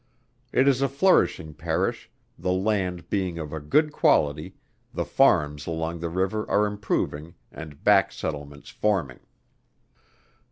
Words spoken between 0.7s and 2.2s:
a flourishing Parish,